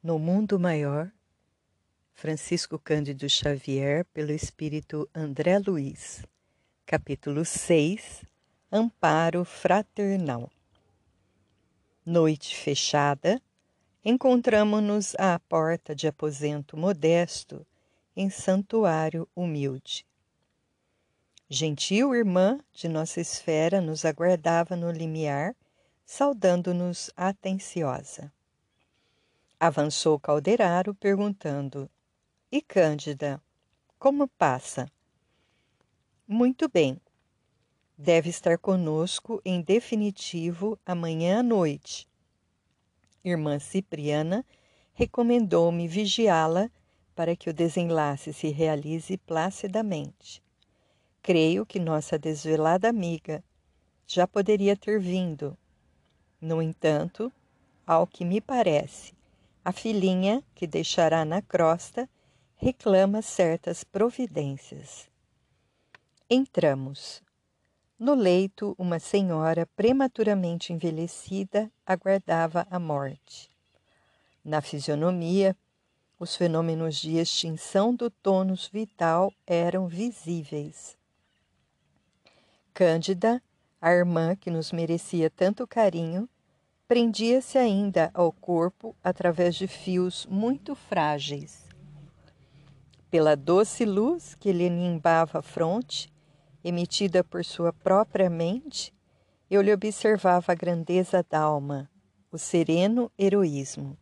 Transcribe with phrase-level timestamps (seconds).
[0.00, 1.10] No Mundo Maior,
[2.14, 6.24] Francisco Cândido Xavier, pelo Espírito André Luiz.
[6.86, 8.24] Capítulo 6
[8.70, 10.52] Amparo Fraternal.
[12.06, 13.42] Noite fechada,
[14.04, 17.66] encontramo-nos à porta de aposento modesto,
[18.14, 20.06] em santuário humilde.
[21.50, 25.56] Gentil irmã de nossa esfera nos aguardava no limiar,
[26.06, 28.32] saudando-nos atenciosa.
[29.60, 31.90] Avançou Calderaro, perguntando:
[32.52, 33.42] E Cândida,
[33.98, 34.88] como passa?
[36.28, 37.00] Muito bem.
[37.96, 42.08] Deve estar conosco em definitivo amanhã à noite.
[43.24, 44.46] Irmã Cipriana
[44.94, 46.70] recomendou-me vigiá-la
[47.16, 50.40] para que o desenlace se realize placidamente.
[51.20, 53.42] Creio que nossa desvelada amiga
[54.06, 55.58] já poderia ter vindo.
[56.40, 57.32] No entanto,
[57.84, 59.17] ao que me parece,
[59.64, 62.08] a filhinha, que deixará na crosta,
[62.56, 65.08] reclama certas providências.
[66.28, 67.22] Entramos.
[67.98, 73.50] No leito, uma senhora prematuramente envelhecida aguardava a morte.
[74.44, 75.56] Na fisionomia,
[76.18, 80.96] os fenômenos de extinção do tônus vital eram visíveis.
[82.74, 83.42] Cândida,
[83.80, 86.28] a irmã que nos merecia tanto carinho,
[86.88, 91.68] prendia-se ainda ao corpo através de fios muito frágeis.
[93.10, 96.10] Pela doce luz que lhe nimbava a fronte,
[96.64, 98.94] emitida por sua própria mente,
[99.50, 101.90] eu lhe observava a grandeza d'alma,
[102.32, 103.96] o sereno heroísmo.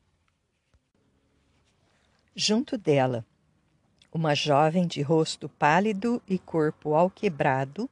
[2.36, 3.26] Junto dela,
[4.12, 7.90] uma jovem de rosto pálido e corpo alquebrado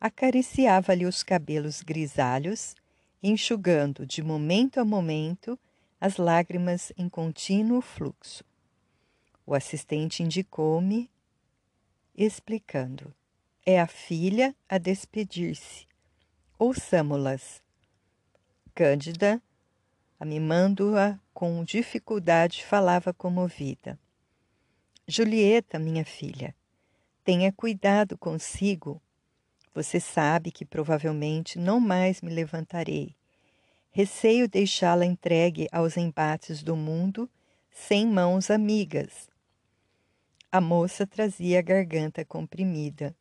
[0.00, 2.74] acariciava-lhe os cabelos grisalhos
[3.22, 5.58] enxugando de momento a momento
[6.00, 8.44] as lágrimas em contínuo fluxo.
[9.44, 11.10] O assistente indicou-me,
[12.14, 13.14] explicando:
[13.64, 15.86] É a filha a despedir-se.
[16.58, 17.62] Ouçamo-las.
[18.74, 19.40] Cândida,
[20.18, 23.98] amimando-a com dificuldade, falava comovida.
[25.06, 26.54] Julieta, minha filha,
[27.22, 29.00] tenha cuidado consigo
[29.76, 33.14] você sabe que provavelmente não mais me levantarei.
[33.90, 37.28] Receio deixá-la entregue aos embates do mundo
[37.70, 39.28] sem mãos amigas.
[40.50, 43.14] A moça trazia a garganta comprimida.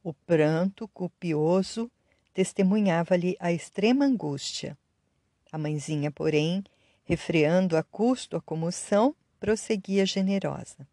[0.00, 1.90] O pranto copioso
[2.32, 4.78] testemunhava-lhe a extrema angústia.
[5.50, 6.62] A mãezinha, porém,
[7.02, 10.86] refreando a custo a comoção, prosseguia generosa.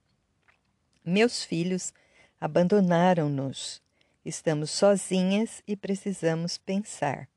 [1.05, 1.93] Meus filhos
[2.39, 3.79] abandonaram-nos.
[4.23, 7.27] Estamos sozinhas e precisamos pensar.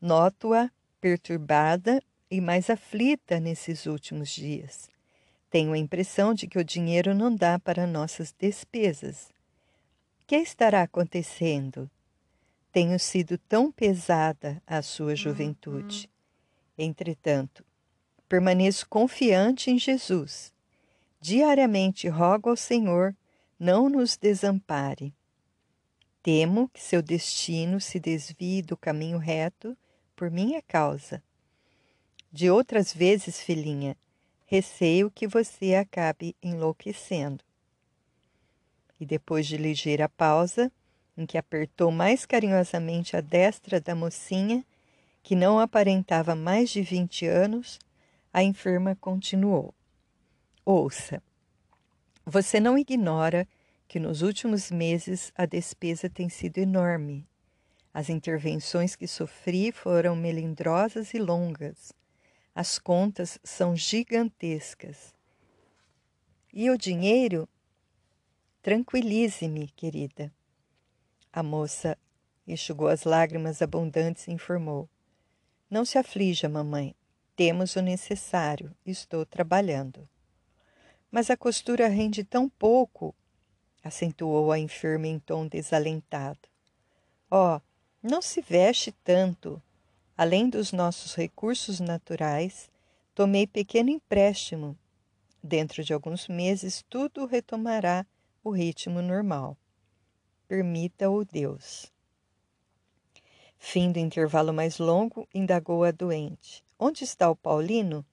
[0.00, 0.70] Noto-a
[1.00, 4.88] perturbada e mais aflita nesses últimos dias.
[5.50, 9.28] Tenho a impressão de que o dinheiro não dá para nossas despesas.
[10.26, 11.90] Que estará acontecendo?
[12.70, 16.08] Tenho sido tão pesada à sua juventude.
[16.76, 17.64] Entretanto,
[18.28, 20.52] permaneço confiante em Jesus.
[21.20, 23.16] Diariamente rogo ao Senhor
[23.58, 25.12] não nos desampare.
[26.30, 29.74] Temo que seu destino se desvie do caminho reto
[30.14, 31.22] por minha causa.
[32.30, 33.96] De outras vezes, filhinha,
[34.44, 37.42] receio que você acabe enlouquecendo.
[39.00, 40.70] E depois de ligeira pausa,
[41.16, 44.62] em que apertou mais carinhosamente a destra da mocinha,
[45.22, 47.78] que não aparentava mais de vinte anos,
[48.34, 49.72] a enferma continuou:
[50.62, 51.22] Ouça,
[52.26, 53.48] você não ignora
[53.88, 57.26] que nos últimos meses a despesa tem sido enorme.
[57.92, 61.90] As intervenções que sofri foram melindrosas e longas.
[62.54, 65.14] As contas são gigantescas.
[66.52, 67.48] E o dinheiro?
[68.60, 70.30] Tranquilize-me, querida.
[71.32, 71.96] A moça
[72.46, 74.88] enxugou as lágrimas abundantes e informou:
[75.70, 76.94] Não se aflija, mamãe.
[77.34, 78.74] Temos o necessário.
[78.84, 80.06] Estou trabalhando.
[81.10, 83.14] Mas a costura rende tão pouco
[83.82, 86.48] acentuou a enferma em tom desalentado.
[87.30, 87.60] Oh,
[88.02, 89.62] não se veste tanto.
[90.16, 92.70] Além dos nossos recursos naturais,
[93.14, 94.76] tomei pequeno empréstimo.
[95.42, 98.04] Dentro de alguns meses, tudo retomará
[98.42, 99.56] o ritmo normal.
[100.48, 101.92] Permita-o Deus.
[103.58, 106.64] Fim do intervalo mais longo, indagou a doente.
[106.78, 108.04] Onde está o Paulino?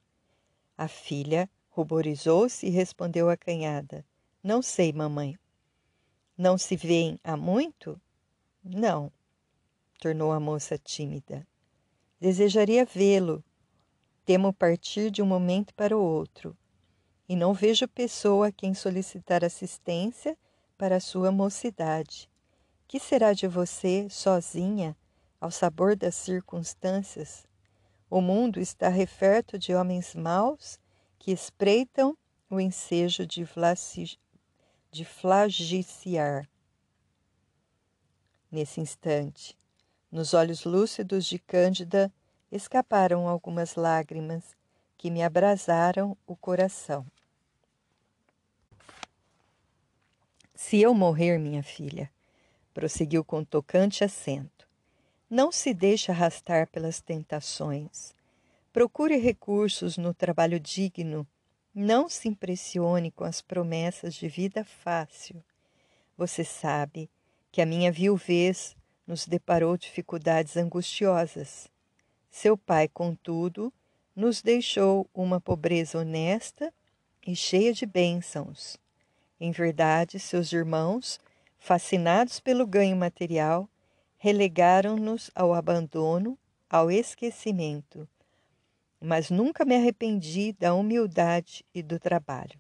[0.78, 4.06] A filha ruborizou-se e respondeu acanhada.
[4.44, 5.38] Não sei, mamãe.
[6.38, 8.00] Não se veem há muito?
[8.62, 9.10] Não,
[10.02, 11.48] tornou a moça tímida.
[12.20, 13.42] Desejaria vê-lo.
[14.26, 16.58] Temo partir de um momento para o outro,
[17.30, 20.38] e não vejo pessoa a quem solicitar assistência
[20.78, 22.30] para a sua mocidade.
[22.86, 24.94] Que será de você, sozinha,
[25.40, 27.48] ao sabor das circunstâncias?
[28.10, 30.80] O mundo está referto de homens maus
[31.18, 32.18] que espreitam
[32.50, 33.48] o ensejo de,
[34.96, 36.48] de flagiciar.
[38.50, 39.58] Nesse instante,
[40.10, 42.10] nos olhos lúcidos de Cândida
[42.50, 44.56] escaparam algumas lágrimas
[44.98, 47.06] que me abrasaram o coração.
[50.54, 52.10] Se eu morrer, minha filha,
[52.74, 54.66] prosseguiu com tocante acento,
[55.30, 58.16] não se deixe arrastar pelas tentações.
[58.72, 61.28] Procure recursos no trabalho digno.
[61.78, 65.44] Não se impressione com as promessas de vida fácil.
[66.18, 67.10] Você sabe
[67.52, 71.68] que a minha viuvez nos deparou dificuldades angustiosas.
[72.32, 73.74] Seu pai, contudo,
[74.16, 76.74] nos deixou uma pobreza honesta
[77.28, 78.78] e cheia de bênçãos.
[79.38, 81.20] Em verdade, seus irmãos,
[81.60, 83.68] fascinados pelo ganho material,
[84.18, 86.40] relegaram-nos ao abandono,
[86.70, 88.08] ao esquecimento.
[89.06, 92.60] Mas nunca me arrependi da humildade e do trabalho.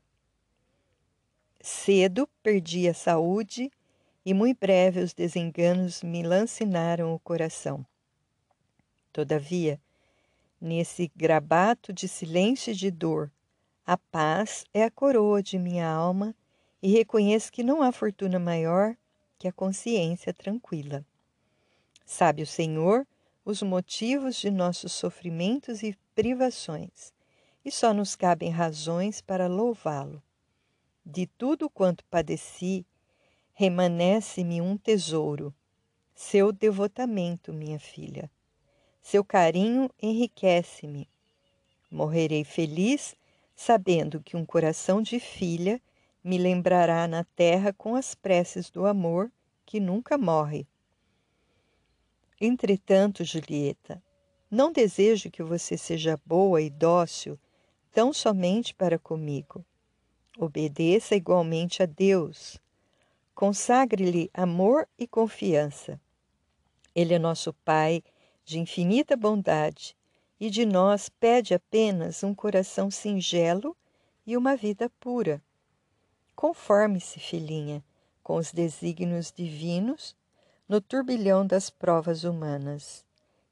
[1.59, 3.71] Cedo perdi a saúde
[4.23, 7.83] e muito breve os desenganos me lancinaram o coração.
[9.11, 9.81] Todavia,
[10.61, 13.31] nesse grabato de silêncio e de dor,
[13.83, 16.35] a paz é a coroa de minha alma
[16.79, 18.95] e reconheço que não há fortuna maior
[19.39, 21.03] que a consciência tranquila.
[22.05, 23.07] Sabe o Senhor
[23.45, 27.13] os motivos de nossos sofrimentos e privações,
[27.63, 30.21] e só nos cabem razões para louvá-lo.
[31.05, 32.83] De tudo quanto padeci,
[33.53, 35.53] remanesce-me um tesouro,
[36.15, 38.31] seu devotamento, minha filha.
[39.01, 41.07] Seu carinho enriquece-me.
[41.91, 43.15] Morrerei feliz,
[43.55, 45.79] sabendo que um coração de filha
[46.23, 49.31] me lembrará na terra com as preces do amor
[49.63, 50.67] que nunca morre.
[52.39, 54.03] Entretanto, Julieta,
[54.51, 57.39] não desejo que você seja boa e dócil
[57.91, 59.65] tão somente para comigo.
[60.37, 62.59] Obedeça igualmente a Deus.
[63.33, 65.99] Consagre-lhe amor e confiança.
[66.93, 68.03] Ele é nosso Pai
[68.43, 69.95] de infinita bondade
[70.39, 73.75] e de nós pede apenas um coração singelo
[74.27, 75.41] e uma vida pura.
[76.35, 77.83] Conforme-se, filhinha,
[78.21, 80.15] com os desígnios divinos
[80.67, 83.05] no turbilhão das provas humanas,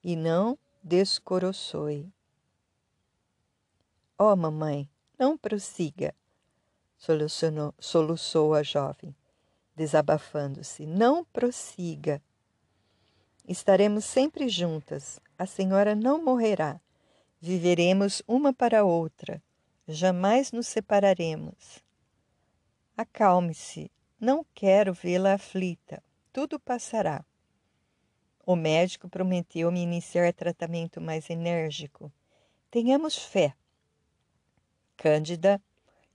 [0.03, 2.11] e não descoroçoe.
[4.17, 6.13] Oh, mamãe, não prossiga,
[7.79, 9.15] soluçou a jovem,
[9.75, 10.85] desabafando-se.
[10.85, 12.21] Não prossiga.
[13.47, 15.19] Estaremos sempre juntas.
[15.37, 16.79] A senhora não morrerá.
[17.41, 19.41] Viveremos uma para a outra.
[19.85, 21.83] Jamais nos separaremos.
[22.95, 26.01] Acalme-se, não quero vê-la aflita.
[26.33, 27.23] Tudo passará.
[28.43, 32.11] O médico prometeu-me iniciar tratamento mais enérgico.
[32.71, 33.53] Tenhamos fé.
[34.97, 35.61] Cândida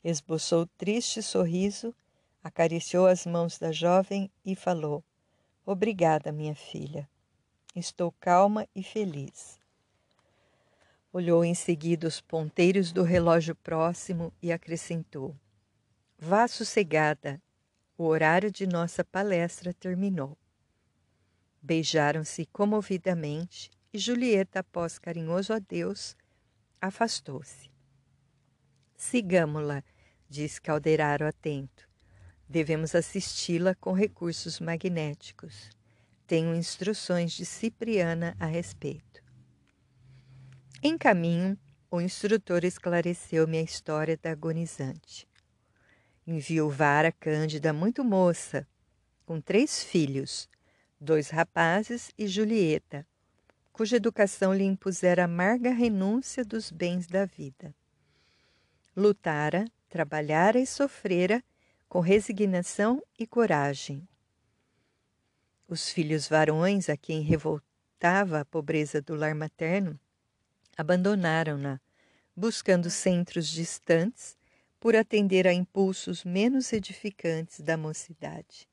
[0.02, 1.94] esboçou triste sorriso,
[2.42, 5.04] acariciou as mãos da jovem e falou:
[5.64, 7.08] Obrigada, minha filha.
[7.76, 9.56] Estou calma e feliz.
[11.12, 15.36] Olhou em seguida os ponteiros do relógio próximo e acrescentou:
[16.18, 17.40] Vá sossegada,
[17.98, 20.38] o horário de nossa palestra terminou.
[21.60, 26.16] Beijaram-se comovidamente e Julieta, após carinhoso adeus,
[26.80, 27.68] afastou-se.
[28.96, 29.82] Sigamo-la,
[30.30, 31.88] disse Calderaro atento.
[32.48, 35.68] Devemos assisti-la com recursos magnéticos.
[36.24, 39.20] Tenho instruções de Cipriana a respeito.
[40.80, 41.58] Em caminho,
[41.90, 45.27] o instrutor esclareceu-me a história da agonizante
[46.30, 48.68] enviuvara Cândida muito moça,
[49.24, 50.46] com três filhos,
[51.00, 53.06] dois rapazes e Julieta,
[53.72, 57.74] cuja educação lhe impusera amarga renúncia dos bens da vida.
[58.94, 61.42] Lutara, trabalhara e sofrera
[61.88, 64.06] com resignação e coragem.
[65.66, 69.98] Os filhos varões, a quem revoltava a pobreza do lar materno,
[70.76, 71.80] abandonaram-na,
[72.36, 74.37] buscando centros distantes
[74.80, 78.68] por atender a impulsos menos edificantes da mocidade.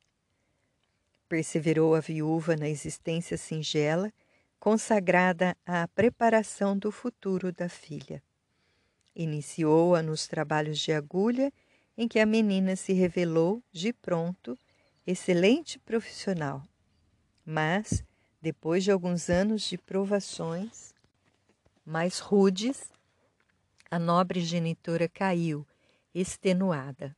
[1.27, 4.13] Perseverou a viúva na existência singela,
[4.59, 8.21] consagrada à preparação do futuro da filha.
[9.15, 11.51] Iniciou-a nos trabalhos de agulha,
[11.97, 14.57] em que a menina se revelou, de pronto,
[15.07, 16.61] excelente profissional.
[17.45, 18.03] Mas,
[18.41, 20.93] depois de alguns anos de provações
[21.85, 22.91] mais rudes,
[23.89, 25.65] a nobre genitora caiu,
[26.19, 27.15] extenuada.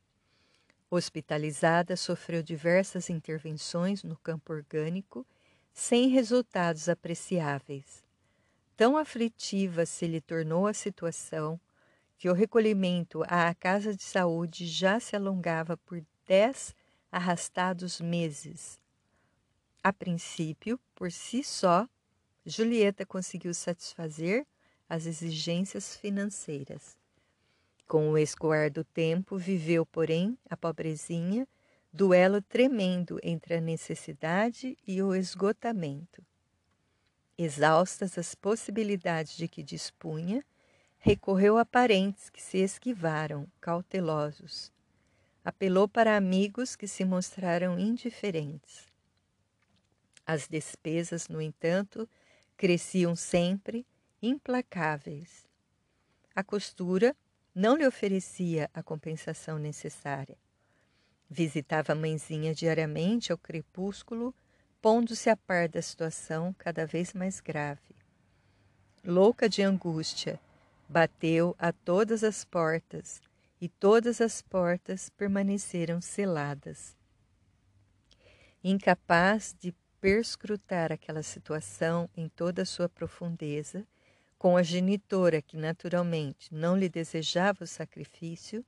[0.90, 5.24] Hospitalizada, sofreu diversas intervenções no campo orgânico,
[5.72, 8.02] sem resultados apreciáveis.
[8.76, 11.60] Tão aflitiva se lhe tornou a situação
[12.18, 16.74] que o recolhimento à casa de saúde já se alongava por dez
[17.12, 18.80] arrastados meses.
[19.82, 21.88] A princípio, por si só,
[22.44, 24.46] Julieta conseguiu satisfazer
[24.88, 26.96] as exigências financeiras.
[27.88, 31.48] Com o escoar do tempo, viveu, porém, a pobrezinha,
[31.90, 36.22] duelo tremendo entre a necessidade e o esgotamento.
[37.38, 40.44] Exaustas as possibilidades de que dispunha,
[40.98, 44.70] recorreu a parentes que se esquivaram, cautelosos.
[45.42, 48.86] Apelou para amigos que se mostraram indiferentes.
[50.26, 52.06] As despesas, no entanto,
[52.54, 53.86] cresciam sempre,
[54.20, 55.48] implacáveis.
[56.34, 57.16] A costura
[57.54, 60.36] não lhe oferecia a compensação necessária.
[61.28, 64.34] Visitava a mãezinha diariamente ao crepúsculo,
[64.80, 67.94] pondo-se a par da situação cada vez mais grave.
[69.04, 70.40] Louca de angústia,
[70.88, 73.20] bateu a todas as portas
[73.60, 76.96] e todas as portas permaneceram seladas.
[78.62, 83.86] Incapaz de perscrutar aquela situação em toda a sua profundeza,
[84.38, 88.64] com a genitora que naturalmente não lhe desejava o sacrifício,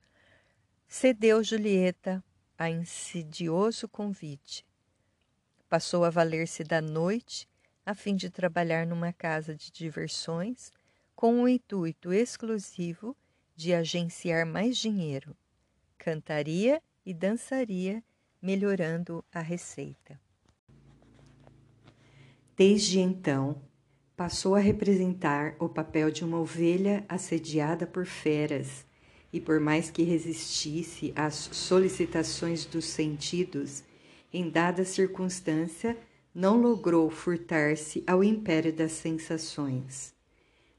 [0.87, 2.23] cedeu Julieta
[2.57, 4.65] a insidioso convite.
[5.69, 7.47] Passou a valer-se da noite
[7.85, 10.71] a fim de trabalhar numa casa de diversões
[11.15, 13.15] com o intuito exclusivo
[13.55, 15.35] de agenciar mais dinheiro.
[15.97, 18.03] Cantaria e dançaria,
[18.41, 20.19] melhorando a receita.
[22.55, 23.61] Desde então,
[24.21, 28.85] passou a representar o papel de uma ovelha assediada por feras,
[29.33, 33.83] e por mais que resistisse às solicitações dos sentidos,
[34.31, 35.97] em dada circunstância,
[36.35, 40.13] não logrou furtar-se ao império das sensações.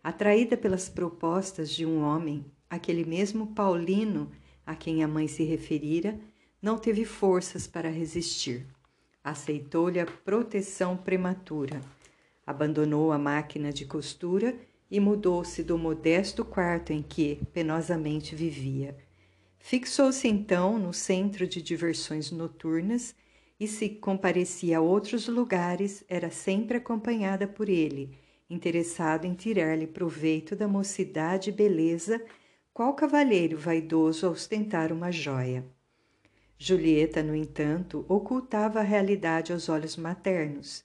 [0.05, 4.31] Atraída pelas propostas de um homem, aquele mesmo Paulino
[4.65, 6.17] a quem a mãe se referira,
[6.63, 8.65] não teve forças para resistir
[9.25, 11.81] aceitou-lhe a proteção prematura,
[12.47, 14.55] abandonou a máquina de costura
[14.91, 18.97] e mudou-se do modesto quarto em que penosamente vivia.
[19.59, 23.15] Fixou-se então no centro de diversões noturnas
[23.59, 28.19] e, se comparecia a outros lugares, era sempre acompanhada por ele,
[28.51, 32.21] interessado em tirar-lhe proveito da mocidade e beleza,
[32.75, 35.65] qual cavalheiro vaidoso a ostentar uma joia.
[36.59, 40.85] Julieta, no entanto, ocultava a realidade aos olhos maternos.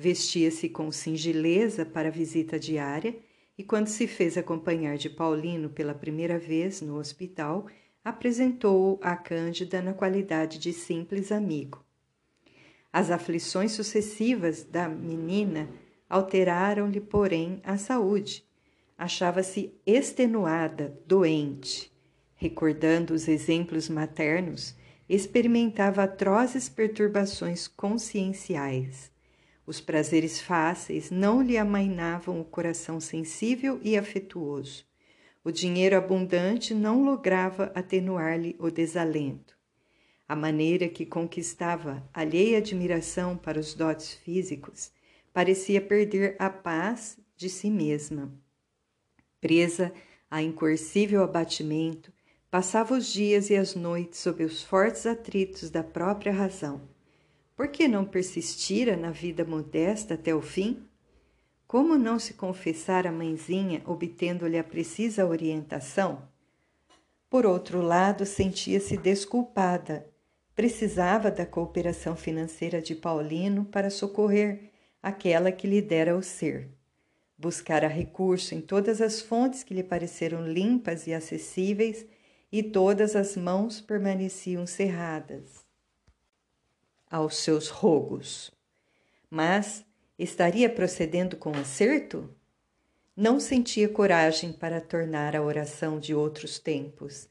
[0.00, 3.18] Vestia-se com singeleza para a visita diária
[3.58, 7.66] e, quando se fez acompanhar de Paulino pela primeira vez no hospital,
[8.04, 11.84] apresentou-o a Cândida na qualidade de simples amigo.
[12.92, 15.68] As aflições sucessivas da menina
[16.08, 18.44] alteraram-lhe, porém, a saúde.
[18.96, 21.92] Achava-se extenuada, doente.
[22.36, 24.76] Recordando os exemplos maternos,
[25.08, 29.17] experimentava atrozes perturbações conscienciais.
[29.68, 34.86] Os prazeres fáceis não lhe amainavam o coração sensível e afetuoso.
[35.44, 39.58] O dinheiro abundante não lograva atenuar-lhe o desalento.
[40.26, 44.90] A maneira que conquistava alheia admiração para os dotes físicos
[45.34, 48.32] parecia perder a paz de si mesma.
[49.38, 49.92] Presa
[50.30, 52.10] a incoercível abatimento,
[52.50, 56.80] Passava os dias e as noites sob os fortes atritos da própria razão.
[57.58, 60.86] Por que não persistira na vida modesta até o fim?
[61.66, 66.22] Como não se confessar à mãezinha, obtendo-lhe a precisa orientação?
[67.28, 70.06] Por outro lado, sentia-se desculpada.
[70.54, 74.70] Precisava da cooperação financeira de Paulino para socorrer
[75.02, 76.68] aquela que lhe dera o ser.
[77.36, 82.06] Buscara recurso em todas as fontes que lhe pareceram limpas e acessíveis
[82.52, 85.57] e todas as mãos permaneciam cerradas
[87.10, 88.50] aos seus rogos.
[89.30, 89.84] Mas
[90.18, 92.28] estaria procedendo com acerto?
[93.16, 97.28] Não sentia coragem para tornar a oração de outros tempos.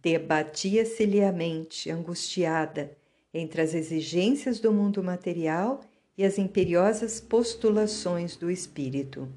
[0.00, 2.96] Debatia-se-lhe a mente, angustiada,
[3.32, 5.80] entre as exigências do mundo material
[6.16, 9.28] e as imperiosas postulações do espírito.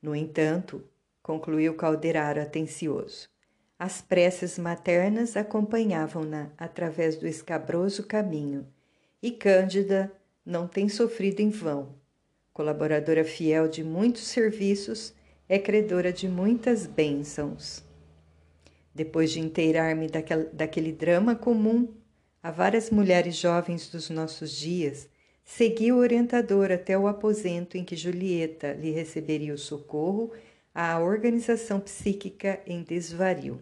[0.00, 0.84] No entanto,
[1.20, 3.28] concluiu Calderaro atencioso,
[3.78, 8.66] as preces maternas acompanhavam-na através do escabroso caminho,
[9.22, 10.10] e Cândida
[10.44, 11.94] não tem sofrido em vão.
[12.54, 15.12] Colaboradora fiel de muitos serviços,
[15.48, 17.84] é credora de muitas bênçãos.
[18.94, 21.92] Depois de inteirar-me daquele, drama comum
[22.42, 25.06] a várias mulheres jovens dos nossos dias,
[25.44, 30.32] segui o orientador até o aposento em que Julieta lhe receberia o socorro
[30.74, 33.60] à organização psíquica em desvario.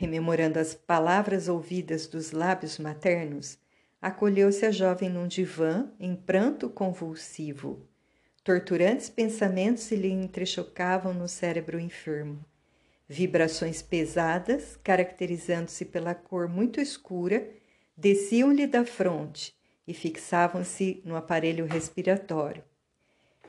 [0.00, 3.58] Rememorando as palavras ouvidas dos lábios maternos,
[4.00, 7.86] acolheu-se a jovem num divã em pranto convulsivo.
[8.42, 12.42] Torturantes pensamentos se lhe entrechocavam no cérebro enfermo.
[13.06, 17.46] Vibrações pesadas, caracterizando-se pela cor muito escura,
[17.94, 19.54] desciam-lhe da fronte
[19.86, 22.64] e fixavam-se no aparelho respiratório.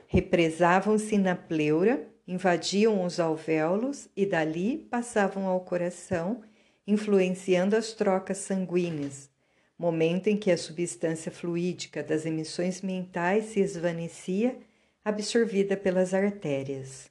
[0.06, 6.42] Represavam-se na pleura, invadiam os alvéolos e dali passavam ao coração,
[6.86, 9.30] influenciando as trocas sanguíneas,
[9.78, 14.56] momento em que a substância fluídica das emissões mentais se esvanecia,
[15.04, 17.10] absorvida pelas artérias.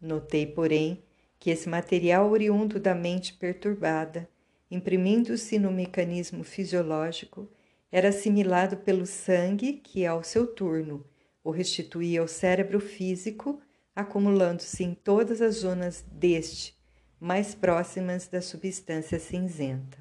[0.00, 1.02] Notei, porém,
[1.38, 4.28] que esse material oriundo da mente perturbada,
[4.70, 7.48] imprimindo-se no mecanismo fisiológico,
[7.92, 11.04] era assimilado pelo sangue que, ao seu turno,
[11.44, 13.60] o restituía ao cérebro físico,
[13.94, 16.76] acumulando-se em todas as zonas deste,
[17.20, 19.98] mais próximas da substância cinzenta.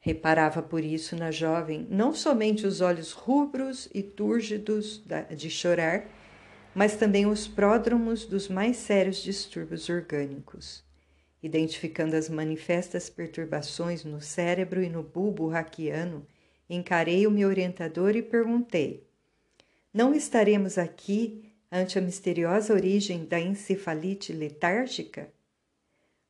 [0.00, 5.02] Reparava por isso na jovem não somente os olhos rubros e túrgidos
[5.34, 6.06] de chorar,
[6.74, 10.84] mas também os pródromos dos mais sérios distúrbios orgânicos.
[11.42, 16.26] Identificando as manifestas perturbações no cérebro e no bulbo raquiano,
[16.68, 19.06] encarei o meu orientador e perguntei:
[19.92, 21.43] Não estaremos aqui
[21.76, 25.28] ante a misteriosa origem da encefalite letárgica?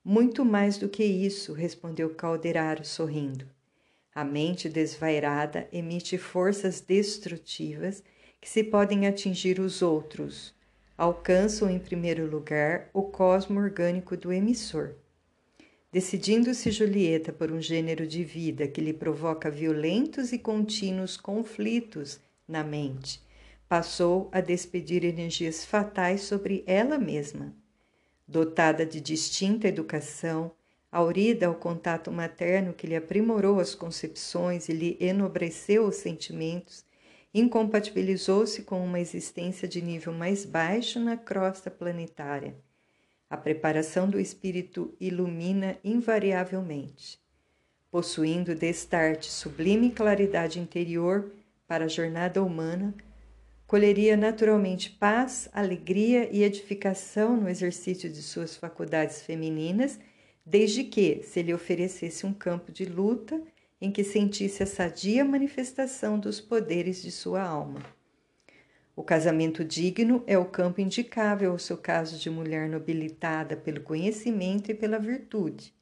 [0.03, 3.47] Muito mais do que isso, respondeu Calderaro sorrindo.
[4.15, 8.03] A mente desvairada emite forças destrutivas
[8.41, 10.55] que se podem atingir os outros,
[10.97, 14.95] alcançam em primeiro lugar o cosmo orgânico do emissor.
[15.93, 22.65] Decidindo-se Julieta por um gênero de vida que lhe provoca violentos e contínuos conflitos na
[22.65, 23.21] mente,
[23.75, 27.53] passou a despedir energias fatais sobre ela mesma.
[28.25, 30.53] Dotada de distinta educação,
[30.93, 36.85] aurida ao contato materno que lhe aprimorou as concepções e lhe enobreceu os sentimentos,
[37.35, 42.55] incompatibilizou-se com uma existência de nível mais baixo na crosta planetária.
[43.29, 47.19] A preparação do espírito ilumina invariavelmente.
[47.91, 51.33] Possuindo destarte sublime claridade interior
[51.67, 52.95] para a jornada humana,
[53.67, 59.99] colheria naturalmente paz, alegria e edificação no exercício de suas faculdades femininas,
[60.45, 63.41] desde que se lhe oferecesse um campo de luta
[63.81, 67.81] em que sentisse a sadia manifestação dos poderes de sua alma.
[68.97, 74.71] O casamento digno é o campo indicável ao seu caso de mulher nobilitada pelo conhecimento
[74.71, 75.75] e pela virtude.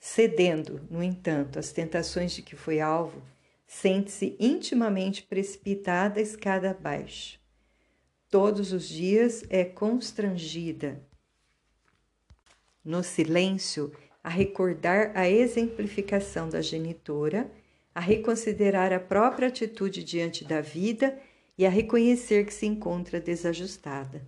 [0.00, 3.22] Cedendo, no entanto, às tentações de que foi alvo,
[3.68, 7.38] sente-se intimamente precipitada escada abaixo.
[8.30, 11.06] Todos os dias é constrangida.
[12.82, 13.92] No silêncio,
[14.24, 17.50] a recordar a exemplificação da genitora,
[17.94, 21.18] a reconsiderar a própria atitude diante da vida
[21.56, 24.26] e a reconhecer que se encontra desajustada.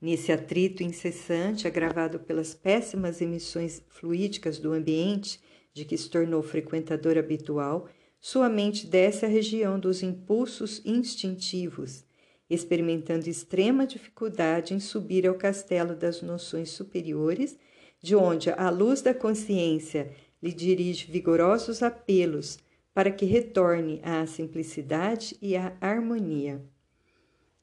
[0.00, 5.40] Nesse atrito incessante, agravado pelas péssimas emissões fluídicas do ambiente,
[5.72, 7.88] de que se tornou frequentador habitual,
[8.20, 12.04] sua mente desce à região dos impulsos instintivos,
[12.48, 17.58] experimentando extrema dificuldade em subir ao castelo das noções superiores
[18.00, 22.58] de onde a luz da consciência lhe dirige vigorosos apelos
[22.94, 26.64] para que retorne à simplicidade e à harmonia.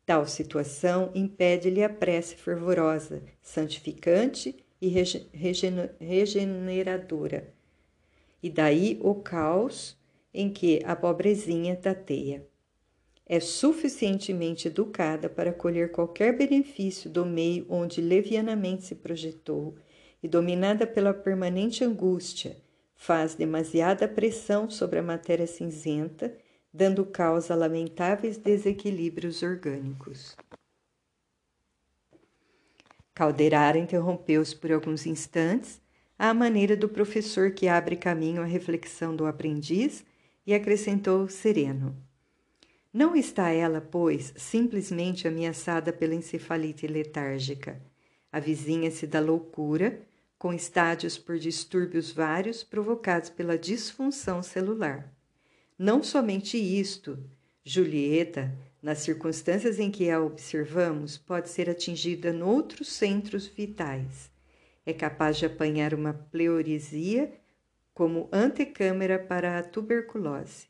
[0.06, 4.90] Tal situação impede-lhe a prece fervorosa, santificante e
[6.00, 7.54] regeneradora.
[8.42, 9.98] E daí o caos
[10.34, 12.48] em que a pobrezinha tateia.
[13.26, 19.76] É suficientemente educada para colher qualquer benefício do meio onde levianamente se projetou
[20.22, 22.58] e dominada pela permanente angústia,
[22.96, 26.36] faz demasiada pressão sobre a matéria cinzenta,
[26.74, 30.36] dando causa a lamentáveis desequilíbrios orgânicos.
[33.14, 35.82] Calderara interrompeu-se por alguns instantes,
[36.18, 40.04] à maneira do professor que abre caminho à reflexão do aprendiz,
[40.46, 41.96] e acrescentou sereno:
[42.94, 47.82] Não está ela, pois, simplesmente ameaçada pela encefalite letárgica.
[48.32, 50.02] Avizinha-se da loucura,
[50.38, 55.10] com estádios por distúrbios vários provocados pela disfunção celular.
[55.78, 57.18] Não somente isto,
[57.64, 64.30] Julieta, nas circunstâncias em que a observamos, pode ser atingida noutros centros vitais.
[64.86, 67.32] É capaz de apanhar uma pleurisia
[67.94, 70.68] como antecâmara para a tuberculose.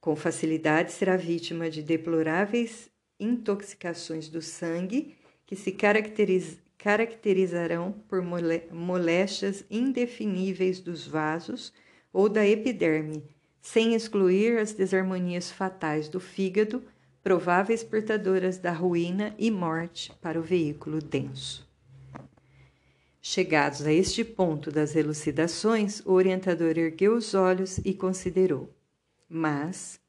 [0.00, 8.22] Com facilidade será vítima de deploráveis intoxicações do sangue que se caracteriz caracterizarão por
[8.72, 11.74] moléstias indefiníveis dos vasos
[12.10, 13.22] ou da epiderme,
[13.60, 16.82] sem excluir as desarmonias fatais do fígado
[17.22, 21.69] prováveis portadoras da ruína e morte para o veículo denso.
[23.22, 28.74] Chegados a este ponto das elucidações, o orientador ergueu os olhos e considerou.
[29.28, 30.00] Mas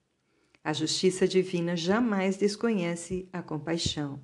[0.63, 4.21] a justiça divina jamais desconhece a compaixão.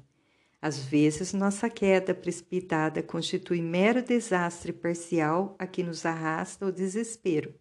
[0.61, 7.53] Às vezes, nossa queda precipitada constitui mero desastre parcial a que nos arrasta o desespero.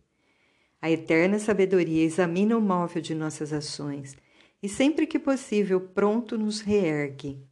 [0.80, 4.16] A eterna sabedoria examina o móvel de nossas ações
[4.62, 7.45] e sempre que possível pronto nos reergue.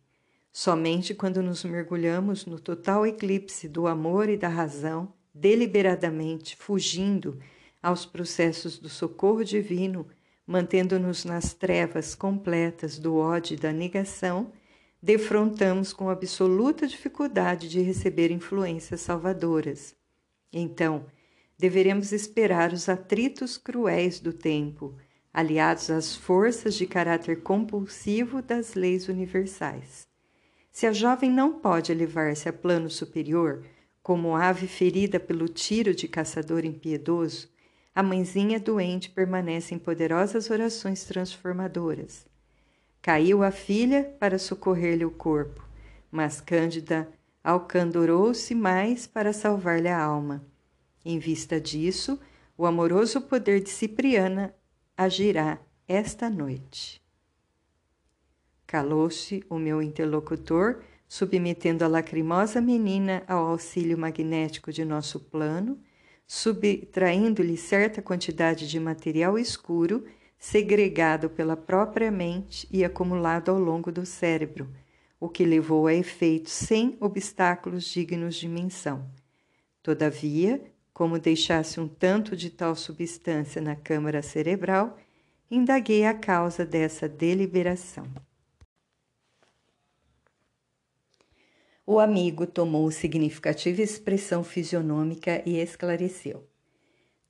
[0.57, 7.41] Somente quando nos mergulhamos no total eclipse do amor e da razão, deliberadamente fugindo
[7.83, 10.07] aos processos do socorro divino,
[10.47, 14.53] mantendo-nos nas trevas completas do ódio e da negação,
[15.03, 19.97] defrontamos com absoluta dificuldade de receber influências salvadoras.
[20.53, 21.07] Então,
[21.59, 24.95] deveremos esperar os atritos cruéis do tempo,
[25.33, 30.14] aliados às forças de caráter compulsivo das leis universais.
[30.75, 33.65] Se a jovem não pode elevar-se a plano superior,
[34.03, 37.49] como ave ferida pelo tiro de caçador impiedoso,
[37.95, 42.27] a mãezinha doente permanece em poderosas orações transformadoras.
[43.01, 45.65] Caiu a filha para socorrer-lhe o corpo,
[46.11, 47.09] mas Cândida
[47.45, 50.45] alcandorou-se mais para salvar-lhe a alma.
[51.05, 52.19] Em vista disso,
[52.59, 54.53] o amoroso poder de Cipriana
[54.97, 55.57] agirá
[55.87, 57.04] esta noite.
[58.67, 65.79] Calou-se o meu interlocutor, submetendo a lacrimosa menina ao auxílio magnético de nosso plano,
[66.27, 70.05] subtraindo-lhe certa quantidade de material escuro
[70.39, 74.69] segregado pela própria mente e acumulado ao longo do cérebro,
[75.19, 79.09] o que levou a efeitos sem obstáculos dignos de menção.
[79.83, 84.99] Todavia, como deixasse um tanto de tal substância na câmara cerebral,
[85.51, 88.07] indaguei a causa dessa deliberação.
[91.87, 96.49] O amigo tomou significativa expressão fisionômica e esclareceu.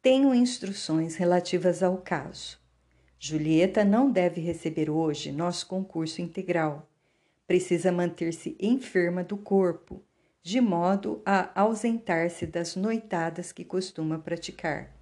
[0.01, 2.59] Tenho instruções relativas ao caso.
[3.19, 6.89] Julieta não deve receber hoje nosso concurso integral.
[7.47, 10.03] Precisa manter-se enferma do corpo
[10.45, 14.95] de modo a ausentar-se das noitadas que costuma praticar.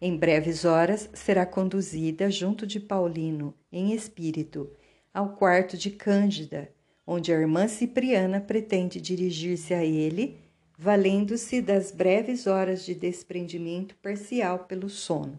[0.00, 4.70] Em breves horas será conduzida junto de Paulino, em espírito,
[5.12, 6.72] ao quarto de Cândida,
[7.12, 10.38] onde a irmã Cipriana pretende dirigir-se a ele,
[10.78, 15.38] valendo-se das breves horas de desprendimento parcial pelo sono.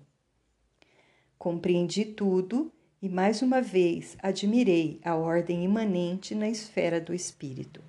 [1.38, 7.81] Compreendi tudo e mais uma vez admirei a ordem imanente na esfera do espírito.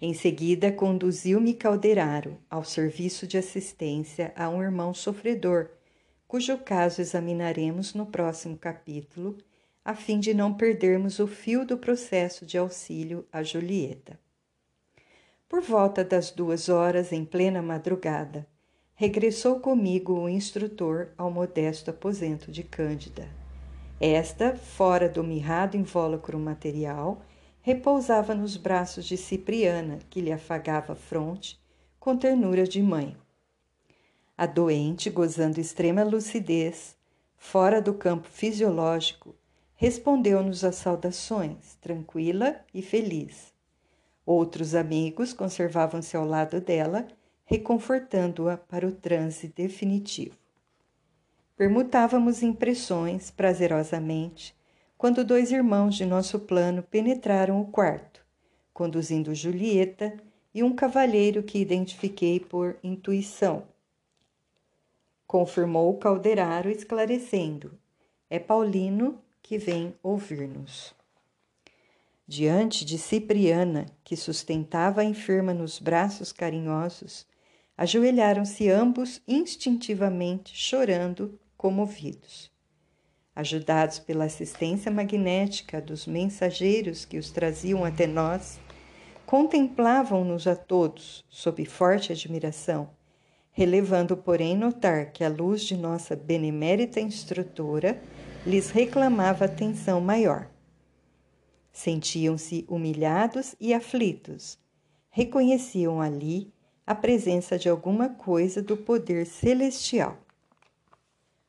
[0.00, 5.70] Em seguida, conduziu-me Calderaro ao serviço de assistência a um irmão sofredor,
[6.26, 9.38] cujo caso examinaremos no próximo capítulo,
[9.84, 14.18] a fim de não perdermos o fio do processo de auxílio a Julieta.
[15.46, 18.46] Por volta das duas horas, em plena madrugada,
[18.94, 23.28] regressou comigo o instrutor ao modesto aposento de Cândida.
[24.00, 27.22] Esta, fora do mirrado invólucro material,
[27.60, 31.60] repousava nos braços de Cipriana, que lhe afagava a fronte
[32.00, 33.16] com ternura de mãe.
[34.36, 36.96] A doente, gozando extrema lucidez,
[37.36, 39.34] fora do campo fisiológico,
[39.74, 43.52] respondeu-nos às saudações, tranquila e feliz.
[44.24, 47.06] Outros amigos conservavam-se ao lado dela,
[47.44, 50.36] reconfortando-a para o transe definitivo.
[51.56, 54.56] Permutávamos impressões prazerosamente
[54.96, 58.24] quando dois irmãos de nosso plano penetraram o quarto,
[58.72, 60.16] conduzindo Julieta
[60.54, 63.64] e um cavalheiro que identifiquei por intuição.
[65.26, 67.78] Confirmou o calderaro, esclarecendo:
[68.30, 70.92] é Paulino que vem ouvir-nos.
[72.26, 77.24] Diante de Cipriana, que sustentava a enferma nos braços carinhosos,
[77.78, 82.52] ajoelharam-se ambos instintivamente, chorando, comovidos
[83.34, 88.60] ajudados pela assistência magnética dos mensageiros que os traziam até nós,
[89.26, 92.90] contemplavam-nos a todos sob forte admiração,
[93.50, 98.00] relevando, porém, notar que a luz de nossa benemérita instrutora
[98.46, 100.50] lhes reclamava atenção maior.
[101.72, 104.58] Sentiam-se humilhados e aflitos.
[105.10, 106.52] Reconheciam ali
[106.86, 110.18] a presença de alguma coisa do poder celestial.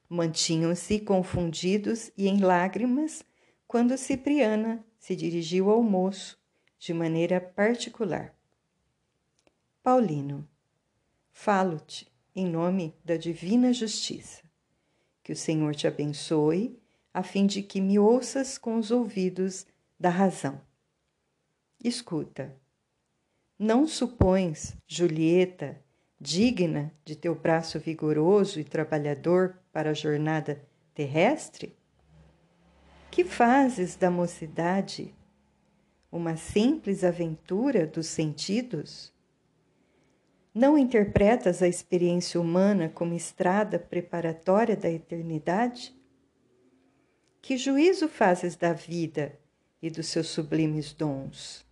[0.07, 3.23] Mantinham-se confundidos e em lágrimas
[3.67, 6.39] quando Cipriana se dirigiu ao moço
[6.79, 8.33] de maneira particular.
[9.83, 10.47] Paulino,
[11.31, 14.43] falo-te em nome da divina justiça.
[15.23, 16.79] Que o Senhor te abençoe,
[17.15, 19.65] a fim de que me ouças com os ouvidos
[19.97, 20.59] da razão.
[21.81, 22.53] Escuta.
[23.57, 25.81] Não supões, Julieta,
[26.19, 30.61] digna de teu braço vigoroso e trabalhador para a jornada
[30.93, 31.73] terrestre?
[33.09, 35.15] Que fazes da mocidade
[36.11, 39.13] uma simples aventura dos sentidos?
[40.53, 45.95] Não interpretas a experiência humana como estrada preparatória da eternidade?
[47.45, 49.37] Que juízo fazes da vida
[49.79, 51.63] e dos seus sublimes dons?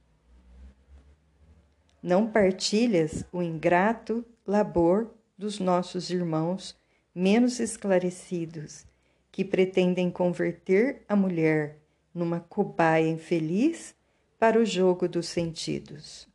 [1.99, 6.79] Não partilhas o ingrato labor dos nossos irmãos
[7.15, 8.85] menos esclarecidos,
[9.31, 11.79] que pretendem converter a mulher
[12.13, 13.95] numa cobaia infeliz
[14.37, 16.29] para o jogo dos sentidos.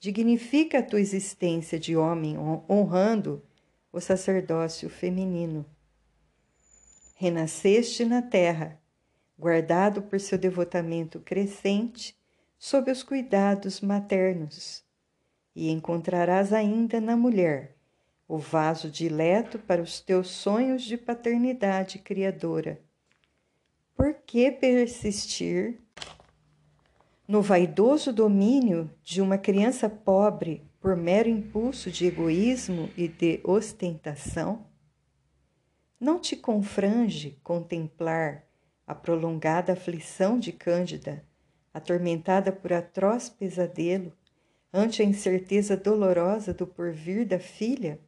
[0.00, 2.36] Dignifica a tua existência de homem,
[2.68, 3.40] honrando
[3.92, 5.64] o sacerdócio feminino.
[7.24, 8.78] Renasceste na terra,
[9.38, 12.14] guardado por seu devotamento crescente
[12.58, 14.84] sob os cuidados maternos,
[15.56, 17.76] e encontrarás ainda na mulher
[18.28, 22.78] o vaso dileto para os teus sonhos de paternidade criadora.
[23.96, 25.80] Por que persistir
[27.26, 34.73] no vaidoso domínio de uma criança pobre por mero impulso de egoísmo e de ostentação?
[36.04, 38.46] Não te confrange contemplar
[38.86, 41.24] a prolongada aflição de Cândida,
[41.72, 44.12] atormentada por atroz pesadelo,
[44.70, 47.98] ante a incerteza dolorosa do porvir da filha?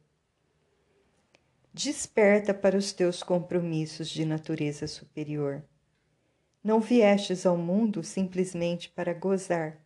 [1.73, 5.63] Desperta para os teus compromissos de natureza superior
[6.63, 9.83] não viestes ao mundo simplesmente para gozar.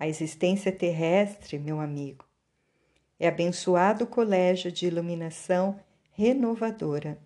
[0.00, 2.24] A existência terrestre, meu amigo,
[3.20, 5.78] é abençoado colégio de iluminação
[6.14, 7.18] renovadora.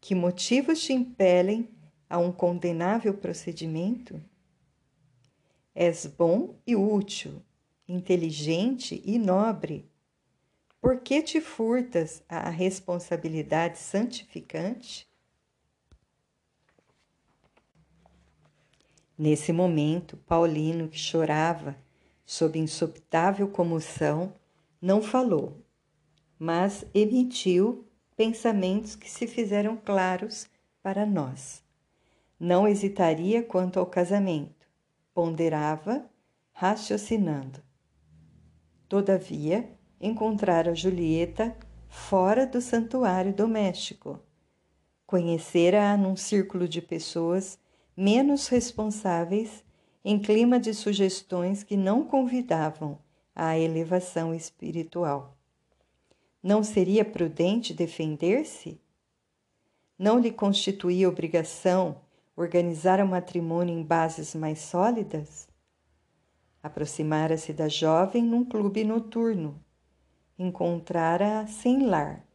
[0.00, 1.68] Que motivos te impelem
[2.08, 4.22] a um condenável procedimento?
[5.74, 7.42] És bom e útil,
[7.88, 9.88] inteligente e nobre.
[10.80, 15.08] Por que te furtas à responsabilidade santificante?
[19.16, 21.76] Nesse momento, Paulino, que chorava
[22.24, 24.34] sob insopitável comoção,
[24.80, 25.61] não falou,
[26.44, 30.48] mas emitiu pensamentos que se fizeram claros
[30.82, 31.62] para nós.
[32.36, 34.66] Não hesitaria quanto ao casamento,
[35.14, 36.04] ponderava,
[36.50, 37.62] raciocinando.
[38.88, 44.18] Todavia, encontrara Julieta fora do santuário doméstico.
[45.06, 47.56] Conhecera-a num círculo de pessoas
[47.96, 49.62] menos responsáveis
[50.04, 52.98] em clima de sugestões que não convidavam
[53.32, 55.38] à elevação espiritual.
[56.42, 58.80] Não seria prudente defender-se?
[59.96, 62.00] Não lhe constituía obrigação
[62.34, 65.46] organizar o matrimônio em bases mais sólidas?
[66.60, 69.62] Aproximara-se da jovem num clube noturno.
[70.36, 72.26] Encontrara-a sem lar.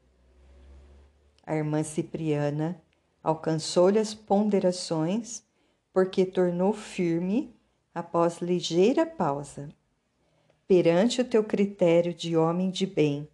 [1.45, 2.81] A irmã Cipriana
[3.21, 5.43] alcançou-lhe as ponderações
[5.91, 7.53] porque tornou firme
[7.93, 9.67] após ligeira pausa.
[10.65, 13.27] Perante o teu critério de homem de bem,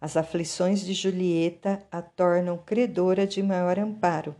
[0.00, 4.34] as aflições de Julieta a tornam credora de maior amparo.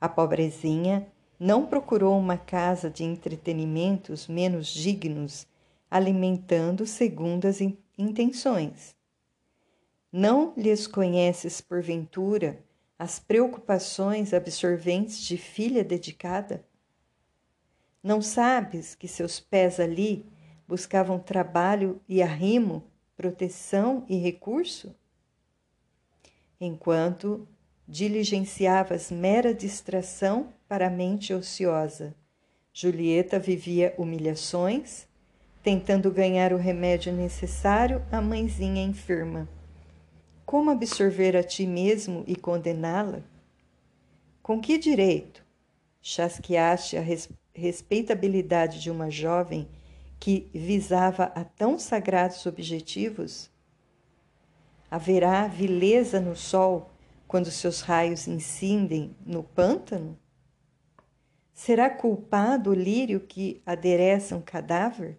[0.00, 1.06] A pobrezinha
[1.38, 5.46] não procurou uma casa de entretenimentos menos dignos,
[5.90, 7.60] alimentando segundo as
[7.96, 8.96] intenções.
[10.10, 12.62] Não lhes conheces, porventura,
[12.98, 16.64] as preocupações absorventes de filha dedicada?
[18.02, 20.26] Não sabes que seus pés ali
[20.66, 22.84] buscavam trabalho e arrimo,
[23.22, 24.92] proteção e recurso?
[26.60, 27.46] Enquanto
[27.86, 32.16] diligenciavas mera distração para a mente ociosa,
[32.72, 35.06] Julieta vivia humilhações,
[35.62, 39.48] tentando ganhar o remédio necessário à mãezinha enferma.
[40.44, 43.22] Como absorver a ti mesmo e condená-la?
[44.42, 45.46] Com que direito
[46.00, 49.68] chasqueaste a res respeitabilidade de uma jovem
[50.22, 53.50] que visava a tão sagrados objetivos?
[54.88, 56.92] Haverá vileza no sol
[57.26, 60.16] quando seus raios incendem no pântano?
[61.52, 65.18] Será culpado o lírio que adereça um cadáver?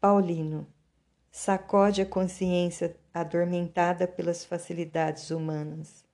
[0.00, 0.66] Paulino,
[1.30, 6.06] sacode a consciência adormentada pelas facilidades humanas.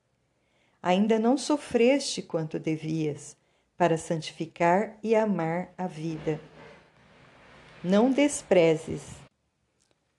[0.83, 3.37] Ainda não sofreste quanto devias
[3.77, 6.41] para santificar e amar a vida.
[7.83, 9.01] Não desprezes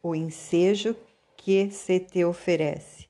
[0.01, 0.95] o ensejo
[1.37, 3.07] que se te oferece.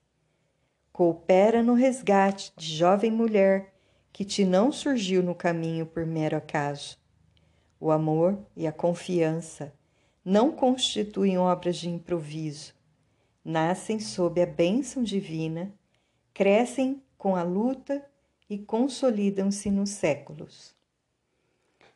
[0.92, 3.74] Coopera no resgate de jovem mulher
[4.12, 6.98] que te não surgiu no caminho por mero acaso.
[7.80, 9.74] O amor e a confiança
[10.24, 12.74] não constituem obras de improviso.
[13.46, 15.74] Nascem sob a bênção divina,
[16.34, 18.06] crescem com a luta
[18.50, 20.76] e consolidam-se nos séculos.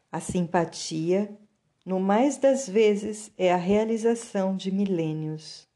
[0.09, 1.37] A simpatia,
[1.85, 5.67] no mais das vezes, é a realização de milênios.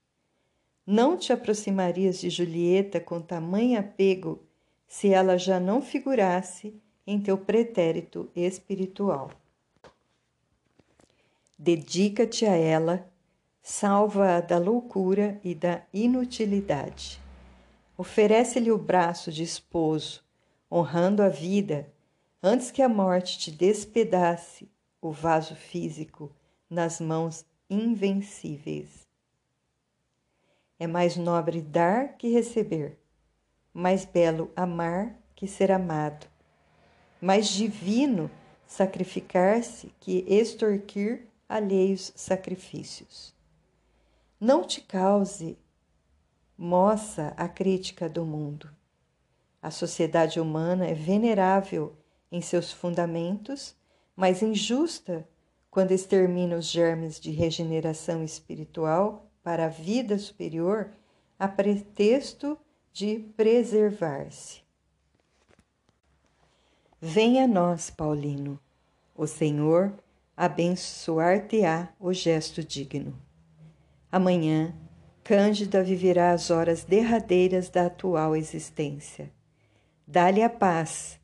[0.86, 4.41] Não te aproximarias de Julieta com tamanho apego
[4.88, 6.74] se ela já não figurasse
[7.06, 9.30] em teu pretérito espiritual.
[11.56, 13.08] Dedica-te a ela,
[13.62, 17.22] salva-a da loucura e da inutilidade.
[17.95, 20.24] Oferece-lhe o braço de esposo,
[20.72, 21.88] honrando a vida,
[22.41, 24.67] antes que a morte te despedace
[25.02, 26.32] o vaso físico
[26.70, 29.08] nas mãos invencíveis.
[30.78, 32.98] É mais nobre dar que receber,
[33.74, 36.28] mais belo amar que ser amado,
[37.22, 38.30] mais divino
[38.66, 43.34] sacrificar-se que extorquir alheios sacrifícios.
[44.40, 45.58] Não te cause
[46.58, 48.70] moça a crítica do mundo.
[49.62, 51.96] A sociedade humana é venerável
[52.32, 53.76] em seus fundamentos,
[54.20, 55.26] mas injusta
[55.72, 60.92] quando extermina os germes de regeneração espiritual para a vida superior
[61.40, 62.58] a pretexto
[62.92, 64.62] de preservar-se.
[67.00, 68.60] Venha a nós, Paulino.
[69.16, 69.94] O Senhor
[70.36, 73.18] abençoar-te-á o gesto digno.
[74.12, 74.76] Amanhã,
[75.24, 79.32] Cândida viverá as horas derradeiras da atual existência.
[80.06, 81.19] Dá-lhe a paz,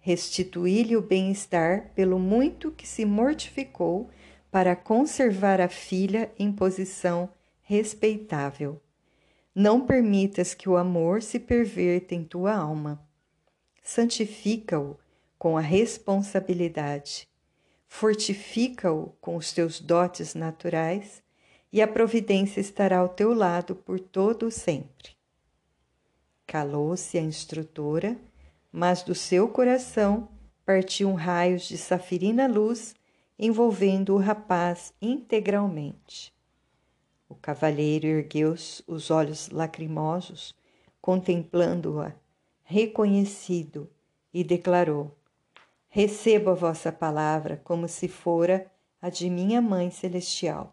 [0.00, 4.08] restituí-lhe o bem-estar pelo muito que se mortificou
[4.50, 7.28] para conservar a filha em posição
[7.62, 8.80] respeitável.
[9.54, 13.02] Não permitas que o amor se perverta em tua alma.
[13.82, 14.96] Santifica-o
[15.38, 17.28] com a responsabilidade.
[17.86, 21.22] Fortifica-o com os teus dotes naturais
[21.72, 25.16] e a providência estará ao teu lado por todo o sempre.
[26.46, 28.16] Calou-se a instrutora,
[28.78, 30.28] mas do seu coração
[30.64, 32.94] partiam raios de safirina luz
[33.36, 36.32] envolvendo o rapaz integralmente.
[37.28, 38.54] O cavalheiro ergueu
[38.86, 40.54] os olhos lacrimosos,
[41.00, 42.12] contemplando-a,
[42.62, 43.90] reconhecido,
[44.32, 45.12] e declarou:
[45.88, 48.70] Recebo a vossa palavra como se fora
[49.02, 50.72] a de minha Mãe Celestial.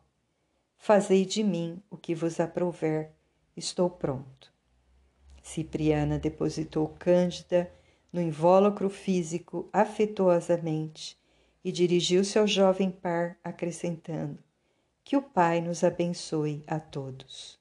[0.78, 3.10] Fazei de mim o que vos aprouver,
[3.58, 4.54] estou pronto.
[5.42, 7.72] Cipriana depositou Cândida
[8.16, 11.18] no invólucro físico afetuosamente
[11.66, 14.40] e dirigiu-se ao jovem par, acrescentando:
[15.04, 17.60] que o Pai nos abençoe a todos.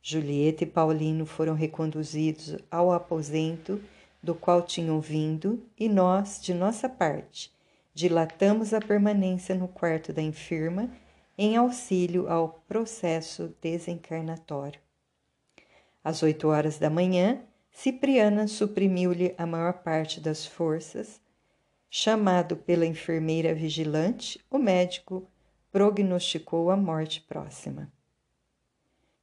[0.00, 3.82] Julieta e Paulino foram reconduzidos ao aposento
[4.22, 7.52] do qual tinham vindo, e nós, de nossa parte,
[7.92, 10.88] dilatamos a permanência no quarto da enferma
[11.36, 14.80] em auxílio ao processo desencarnatório.
[16.04, 17.40] Às oito horas da manhã,
[17.72, 21.20] Cipriana suprimiu-lhe a maior parte das forças.
[21.90, 25.26] Chamado pela enfermeira vigilante, o médico
[25.72, 27.90] prognosticou a morte próxima.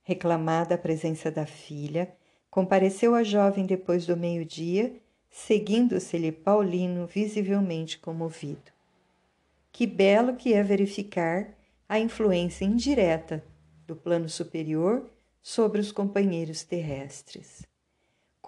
[0.02, 2.12] Reclamada a presença da filha,
[2.50, 8.72] compareceu a jovem depois do meio-dia, seguindo-se-lhe Paulino visivelmente comovido.
[9.72, 11.56] Que belo que é verificar
[11.88, 13.44] a influência indireta
[13.86, 15.08] do plano superior
[15.42, 17.69] sobre os companheiros terrestres.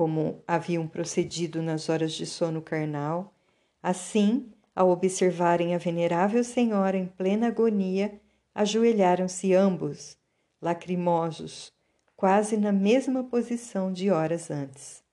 [0.01, 3.35] Como haviam procedido nas horas de sono carnal,
[3.83, 8.19] assim ao observarem a venerável senhora em plena agonia,
[8.51, 10.17] ajoelharam-se ambos,
[10.59, 11.71] lacrimosos,
[12.15, 15.03] quase na mesma posição de horas antes.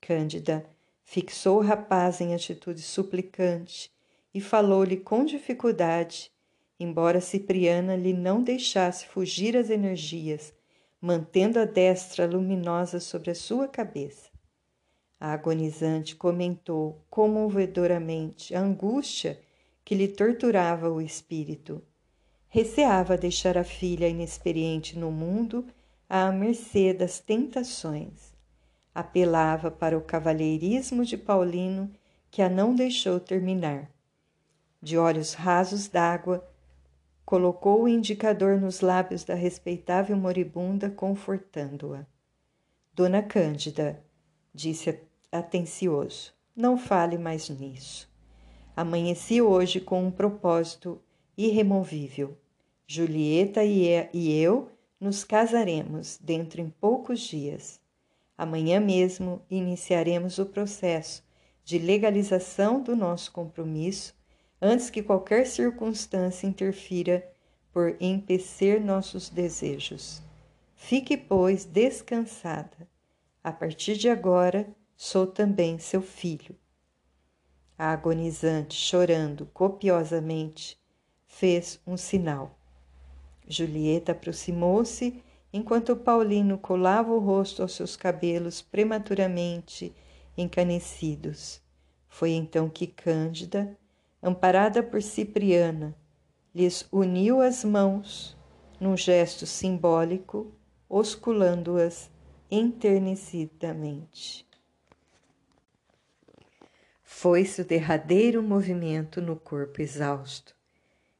[0.00, 0.64] Cândida
[1.02, 3.90] fixou o rapaz em atitude suplicante
[4.32, 6.30] e falou-lhe com dificuldade,
[6.78, 10.54] embora Cipriana lhe não deixasse fugir as energias,
[11.00, 14.30] mantendo a destra luminosa sobre a sua cabeça.
[15.20, 19.40] A agonizante comentou comovedoramente a angústia
[19.84, 21.82] que lhe torturava o espírito.
[22.48, 25.66] Receava deixar a filha inexperiente no mundo
[26.08, 28.34] à mercê das tentações.
[28.94, 31.90] Apelava para o cavalheirismo de Paulino,
[32.30, 33.90] que a não deixou terminar.
[34.80, 36.46] De olhos rasos d'água,
[37.28, 42.06] colocou o indicador nos lábios da respeitável moribunda, confortando-a.
[42.94, 44.02] Dona Cândida,
[44.54, 44.98] disse
[45.30, 48.10] atencioso, não fale mais nisso.
[48.74, 51.02] Amanheci hoje com um propósito
[51.36, 52.34] irremovível.
[52.86, 57.78] Julieta e eu nos casaremos dentro em poucos dias.
[58.38, 61.22] Amanhã mesmo iniciaremos o processo
[61.62, 64.16] de legalização do nosso compromisso
[64.60, 67.26] antes que qualquer circunstância interfira
[67.72, 70.22] por empecer nossos desejos.
[70.74, 72.88] Fique, pois, descansada.
[73.42, 76.56] A partir de agora, sou também seu filho.
[77.78, 80.78] A agonizante, chorando copiosamente,
[81.26, 82.58] fez um sinal.
[83.46, 89.94] Julieta aproximou-se enquanto Paulino colava o rosto aos seus cabelos prematuramente
[90.36, 91.60] encanecidos.
[92.08, 93.76] Foi então que Cândida,
[94.22, 95.96] amparada por Cipriana,
[96.54, 98.36] lhes uniu as mãos
[98.80, 100.52] num gesto simbólico,
[100.88, 102.10] osculando-as
[102.50, 104.46] enternecidamente.
[107.02, 110.54] Foi-se o derradeiro movimento no corpo exausto.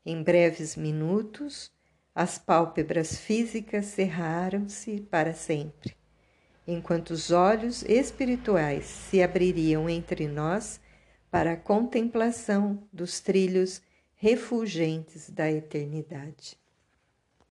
[0.06, 1.72] Em breves minutos,
[2.14, 5.96] as pálpebras físicas cerraram-se para sempre,
[6.66, 10.80] enquanto os olhos espirituais se abririam entre nós
[11.30, 13.82] para a contemplação dos trilhos
[14.14, 16.58] refulgentes da eternidade.